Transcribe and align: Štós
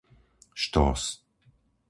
Štós 0.63 1.03